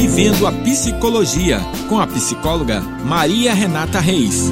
[0.00, 4.50] Vivendo a Psicologia, com a psicóloga Maria Renata Reis.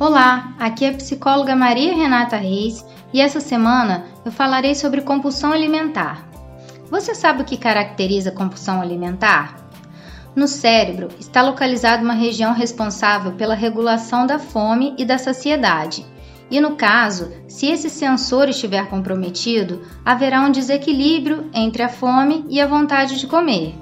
[0.00, 5.52] Olá, aqui é a psicóloga Maria Renata Reis e essa semana eu falarei sobre compulsão
[5.52, 6.26] alimentar.
[6.90, 9.58] Você sabe o que caracteriza compulsão alimentar?
[10.34, 16.04] No cérebro está localizada uma região responsável pela regulação da fome e da saciedade.
[16.52, 22.60] E no caso, se esse sensor estiver comprometido, haverá um desequilíbrio entre a fome e
[22.60, 23.74] a vontade de comer.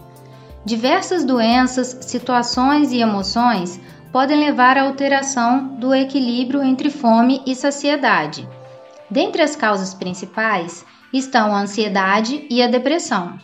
[0.64, 3.80] Diversas doenças, situações e emoções
[4.12, 8.48] podem levar à alteração do equilíbrio entre fome e saciedade.
[9.10, 13.36] Dentre as causas principais estão a ansiedade e a depressão.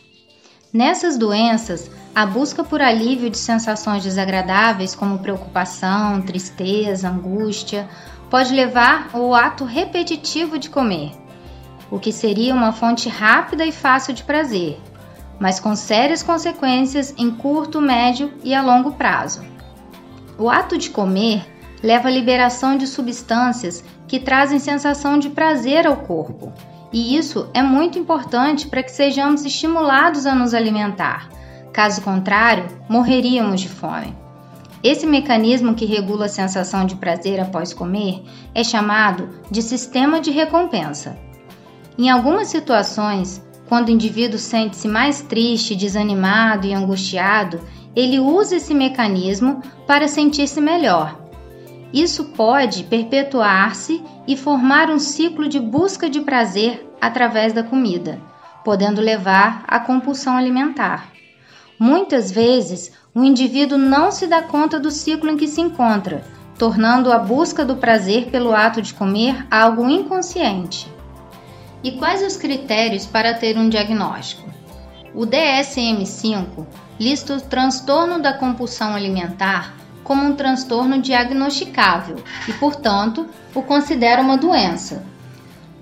[0.72, 7.88] Nessas doenças, a busca por alívio de sensações desagradáveis, como preocupação, tristeza, angústia,
[8.36, 11.10] pode levar ao ato repetitivo de comer,
[11.90, 14.78] o que seria uma fonte rápida e fácil de prazer,
[15.40, 19.42] mas com sérias consequências em curto, médio e a longo prazo.
[20.36, 21.46] O ato de comer
[21.82, 26.52] leva à liberação de substâncias que trazem sensação de prazer ao corpo,
[26.92, 31.30] e isso é muito importante para que sejamos estimulados a nos alimentar.
[31.72, 34.25] Caso contrário, morreríamos de fome.
[34.82, 38.22] Esse mecanismo que regula a sensação de prazer após comer
[38.54, 41.18] é chamado de sistema de recompensa.
[41.98, 47.60] Em algumas situações, quando o indivíduo sente-se mais triste, desanimado e angustiado,
[47.94, 51.18] ele usa esse mecanismo para sentir-se melhor.
[51.92, 58.20] Isso pode perpetuar-se e formar um ciclo de busca de prazer através da comida,
[58.64, 61.15] podendo levar à compulsão alimentar.
[61.78, 66.24] Muitas vezes, o indivíduo não se dá conta do ciclo em que se encontra,
[66.58, 70.90] tornando a busca do prazer pelo ato de comer algo inconsciente.
[71.84, 74.48] E quais os critérios para ter um diagnóstico?
[75.14, 76.66] O DSM-5
[76.98, 82.16] lista o transtorno da compulsão alimentar como um transtorno diagnosticável
[82.48, 85.04] e, portanto, o considera uma doença.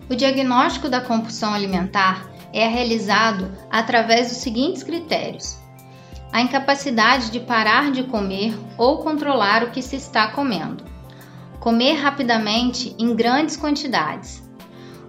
[0.08, 5.58] O diagnóstico da compulsão alimentar é realizado através dos seguintes critérios:
[6.34, 10.84] a incapacidade de parar de comer ou controlar o que se está comendo,
[11.60, 14.42] comer rapidamente em grandes quantidades,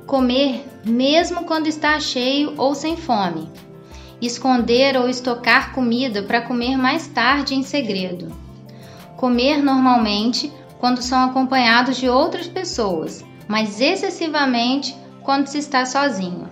[0.05, 3.51] comer mesmo quando está cheio ou sem fome
[4.21, 8.31] esconder ou estocar comida para comer mais tarde em segredo.
[9.17, 16.49] Comer normalmente quando são acompanhados de outras pessoas, mas excessivamente quando se está sozinho.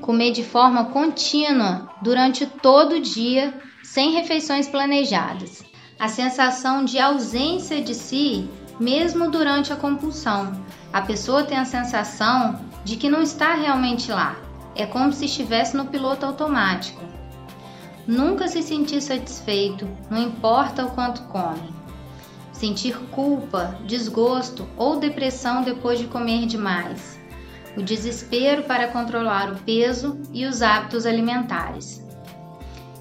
[0.00, 3.52] Comer de forma contínua durante todo o dia,
[3.92, 5.64] sem refeições planejadas.
[5.98, 10.52] A sensação de ausência de si, mesmo durante a compulsão.
[10.92, 14.36] A pessoa tem a sensação de que não está realmente lá,
[14.76, 17.00] é como se estivesse no piloto automático.
[18.06, 21.74] Nunca se sentir satisfeito, não importa o quanto come.
[22.52, 27.18] Sentir culpa, desgosto ou depressão depois de comer demais.
[27.76, 32.07] O desespero para controlar o peso e os hábitos alimentares.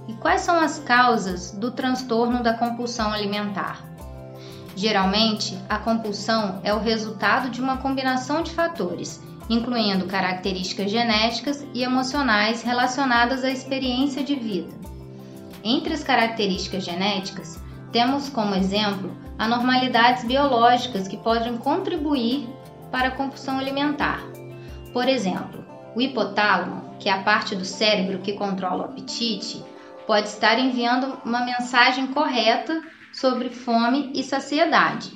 [0.07, 3.83] E quais são as causas do transtorno da compulsão alimentar?
[4.75, 11.83] Geralmente, a compulsão é o resultado de uma combinação de fatores incluindo características genéticas e
[11.83, 14.73] emocionais relacionadas à experiência de vida.
[15.63, 17.59] Entre as características genéticas,
[17.91, 22.47] temos como exemplo anormalidades biológicas que podem contribuir
[22.91, 24.21] para a compulsão alimentar.
[24.91, 25.65] Por exemplo,
[25.95, 29.63] o hipotálamo, que é a parte do cérebro que controla o apetite,
[30.07, 32.81] pode estar enviando uma mensagem correta
[33.13, 35.11] sobre fome e saciedade.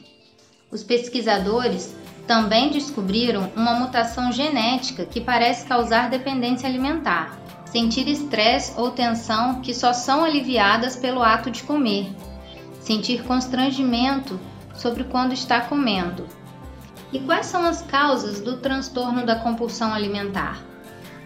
[0.70, 1.96] Os pesquisadores
[2.28, 9.74] também descobriram uma mutação genética que parece causar dependência alimentar, sentir estresse ou tensão que
[9.74, 12.14] só são aliviadas pelo ato de comer,
[12.82, 14.40] sentir constrangimento
[14.76, 16.28] sobre quando está comendo.
[17.14, 20.62] E quais são as causas do transtorno da compulsão alimentar?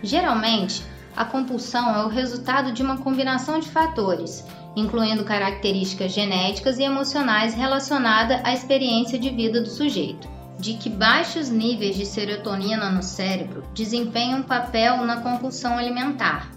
[0.01, 0.83] Geralmente,
[1.15, 4.45] a compulsão é o resultado de uma combinação de fatores,
[4.75, 11.49] incluindo características genéticas e emocionais relacionadas à experiência de vida do sujeito de que baixos
[11.49, 16.49] níveis de serotonina no cérebro desempenham papel na compulsão alimentar.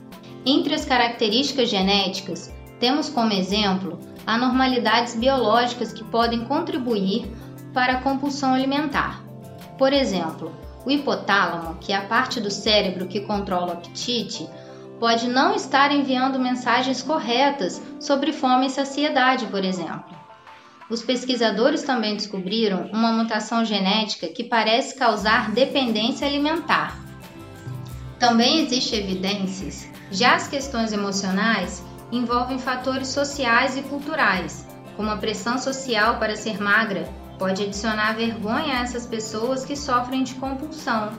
[0.46, 7.30] Entre as características genéticas, temos como exemplo anormalidades biológicas que podem contribuir
[7.74, 9.22] para a compulsão alimentar.
[9.76, 10.52] Por exemplo,
[10.88, 14.48] o hipotálamo, que é a parte do cérebro que controla o apetite,
[14.98, 20.16] pode não estar enviando mensagens corretas sobre fome e saciedade, por exemplo.
[20.88, 26.98] Os pesquisadores também descobriram uma mutação genética que parece causar dependência alimentar.
[28.18, 35.58] Também existem evidências, já as questões emocionais envolvem fatores sociais e culturais, como a pressão
[35.58, 37.06] social para ser magra
[37.38, 41.12] pode adicionar vergonha a essas pessoas que sofrem de compulsão,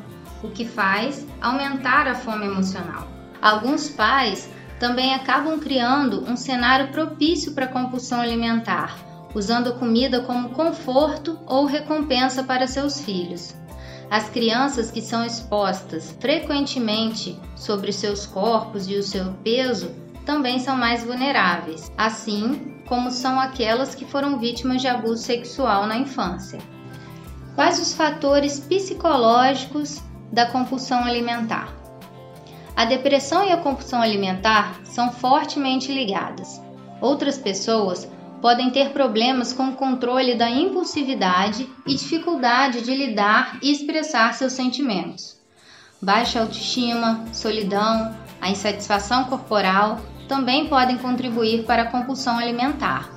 [0.43, 3.07] o que faz aumentar a fome emocional.
[3.41, 4.49] Alguns pais
[4.79, 8.97] também acabam criando um cenário propício para a compulsão alimentar,
[9.33, 13.55] usando a comida como conforto ou recompensa para seus filhos.
[14.09, 19.91] As crianças que são expostas frequentemente sobre seus corpos e o seu peso
[20.29, 25.97] também são mais vulneráveis, assim como são aquelas que foram vítimas de abuso sexual na
[25.97, 26.59] infância.
[27.55, 31.73] Quais os fatores psicológicos da compulsão alimentar?
[32.75, 36.61] A depressão e a compulsão alimentar são fortemente ligadas.
[37.01, 38.07] Outras pessoas
[38.39, 44.53] podem ter problemas com o controle da impulsividade e dificuldade de lidar e expressar seus
[44.53, 45.39] sentimentos.
[45.99, 49.99] Baixa autoestima, solidão, a insatisfação corporal
[50.29, 53.09] também podem contribuir para a compulsão alimentar.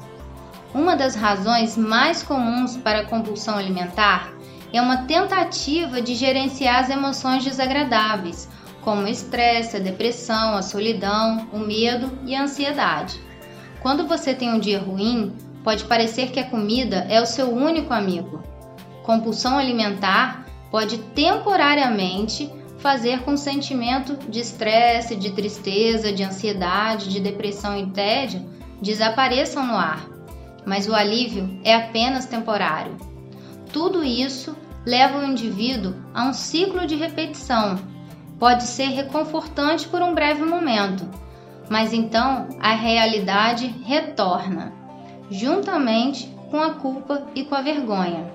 [0.74, 4.32] Uma das razões mais comuns para a compulsão alimentar
[4.72, 8.48] é uma tentativa de gerenciar as emoções desagradáveis,
[8.80, 13.20] como o estresse, a depressão, a solidão, o medo e a ansiedade.
[13.82, 17.92] Quando você tem um dia ruim, pode parecer que a comida é o seu único
[17.92, 18.42] amigo.
[19.02, 22.50] Compulsão alimentar pode temporariamente
[22.82, 28.44] fazer com sentimento de estresse, de tristeza, de ansiedade, de depressão e tédio
[28.82, 30.04] desapareçam no ar,
[30.66, 32.96] mas o alívio é apenas temporário.
[33.72, 37.78] Tudo isso leva o indivíduo a um ciclo de repetição.
[38.36, 41.08] Pode ser reconfortante por um breve momento,
[41.70, 44.72] mas então a realidade retorna,
[45.30, 48.34] juntamente com a culpa e com a vergonha.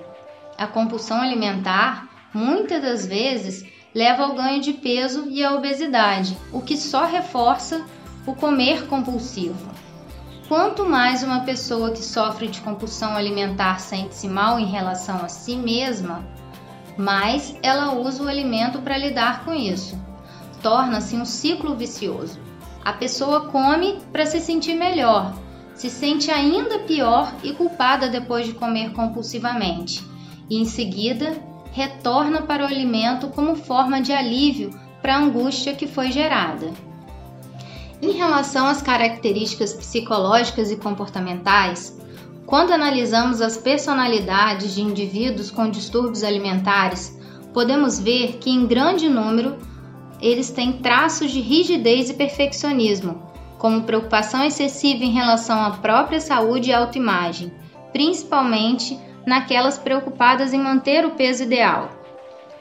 [0.56, 6.60] A compulsão alimentar, muitas das vezes, leva ao ganho de peso e à obesidade, o
[6.60, 7.84] que só reforça
[8.26, 9.70] o comer compulsivo.
[10.48, 15.56] Quanto mais uma pessoa que sofre de compulsão alimentar sente-se mal em relação a si
[15.56, 16.26] mesma,
[16.96, 19.98] mais ela usa o alimento para lidar com isso.
[20.62, 22.40] Torna-se um ciclo vicioso.
[22.84, 25.34] A pessoa come para se sentir melhor,
[25.74, 30.02] se sente ainda pior e culpada depois de comer compulsivamente,
[30.48, 31.36] e em seguida
[31.78, 34.70] retorna para o alimento como forma de alívio
[35.00, 36.72] para a angústia que foi gerada.
[38.02, 41.96] Em relação às características psicológicas e comportamentais,
[42.44, 47.16] quando analisamos as personalidades de indivíduos com distúrbios alimentares,
[47.54, 49.56] podemos ver que, em grande número,
[50.20, 53.22] eles têm traços de rigidez e perfeccionismo,
[53.56, 57.52] como preocupação excessiva em relação à própria saúde e autoimagem,
[57.92, 58.98] principalmente
[59.28, 61.90] naquelas preocupadas em manter o peso ideal.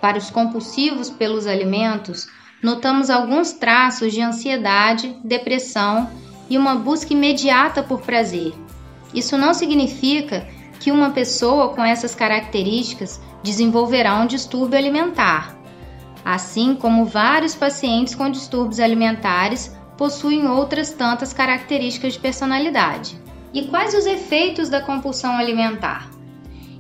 [0.02, 2.28] Para os compulsivos pelos alimentos,
[2.62, 6.10] notamos alguns traços de ansiedade, depressão
[6.50, 8.54] e uma busca imediata por prazer.
[9.14, 10.46] Isso não significa
[10.80, 15.58] que uma pessoa com essas características desenvolverá um distúrbio alimentar,
[16.24, 23.20] assim como vários pacientes com distúrbios alimentares possuem outras tantas características de personalidade.
[23.54, 26.17] E quais os efeitos da compulsão alimentar?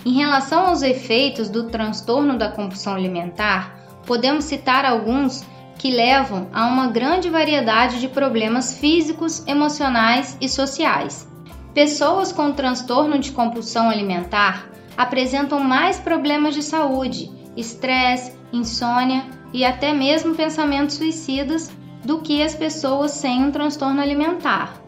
[0.05, 5.43] Em relação aos efeitos do transtorno da compulsão alimentar, podemos citar alguns
[5.77, 11.27] que levam a uma grande variedade de problemas físicos, emocionais e sociais.
[11.73, 19.93] Pessoas com transtorno de compulsão alimentar apresentam mais problemas de saúde, estresse, insônia e até
[19.93, 21.71] mesmo pensamentos suicidas
[22.03, 24.86] do que as pessoas sem um transtorno alimentar.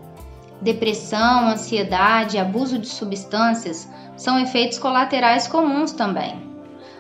[0.61, 6.41] Depressão, ansiedade abuso de substâncias são efeitos colaterais comuns também.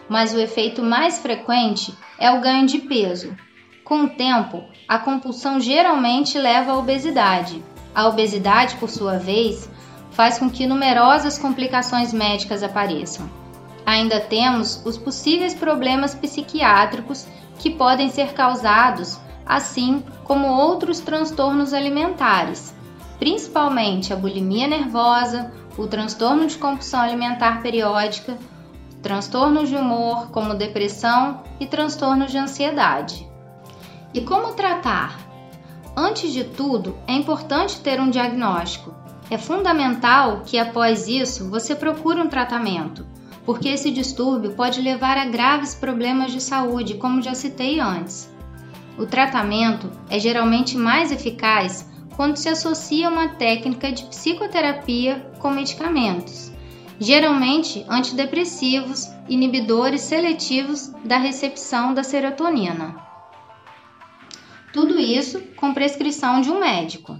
[0.07, 3.35] Mas o efeito mais frequente é o ganho de peso.
[3.83, 7.63] Com o tempo, a compulsão geralmente leva à obesidade.
[7.93, 9.69] A obesidade, por sua vez,
[10.11, 13.29] faz com que numerosas complicações médicas apareçam.
[13.85, 22.73] Ainda temos os possíveis problemas psiquiátricos que podem ser causados, assim como outros transtornos alimentares,
[23.19, 28.37] principalmente a bulimia nervosa, o transtorno de compulsão alimentar periódica,
[29.03, 33.27] transtornos de humor, como depressão e transtornos de ansiedade.
[34.13, 35.19] E como tratar?
[35.95, 38.93] Antes de tudo, é importante ter um diagnóstico.
[39.29, 43.05] É fundamental que após isso você procure um tratamento,
[43.45, 48.29] porque esse distúrbio pode levar a graves problemas de saúde, como já citei antes.
[48.97, 51.87] O tratamento é geralmente mais eficaz
[52.19, 56.51] quando se associa uma técnica de psicoterapia com medicamentos,
[56.99, 62.93] geralmente antidepressivos, inibidores seletivos da recepção da serotonina.
[64.73, 67.17] Tudo isso com prescrição de um médico.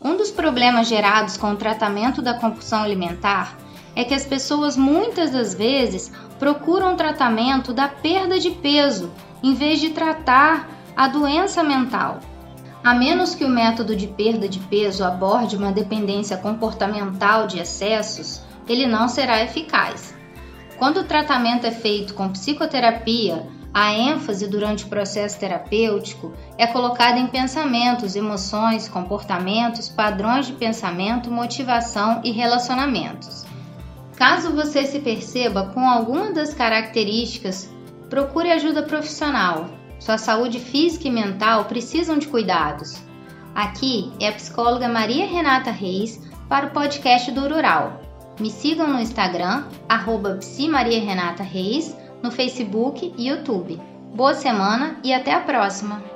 [0.00, 3.58] Um dos problemas gerados com o tratamento da compulsão alimentar
[3.94, 9.78] é que as pessoas muitas das vezes procuram tratamento da perda de peso em vez
[9.78, 12.20] de tratar a doença mental.
[12.86, 18.40] A menos que o método de perda de peso aborde uma dependência comportamental de excessos,
[18.68, 20.14] ele não será eficaz.
[20.78, 27.18] Quando o tratamento é feito com psicoterapia, a ênfase durante o processo terapêutico é colocada
[27.18, 33.44] em pensamentos, emoções, comportamentos, padrões de pensamento, motivação e relacionamentos.
[34.14, 37.68] Caso você se perceba com alguma das características,
[38.08, 39.70] procure ajuda profissional.
[39.98, 43.02] Sua saúde física e mental precisam de cuidados.
[43.54, 48.00] Aqui é a psicóloga Maria Renata Reis para o podcast do Rural.
[48.38, 50.38] Me sigam no Instagram, arroba
[51.42, 53.80] Reis, no Facebook e YouTube.
[54.14, 56.15] Boa semana e até a próxima!